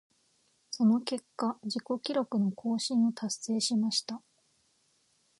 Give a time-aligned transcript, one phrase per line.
[0.71, 4.19] その結果、自己記録の更新を達成しました。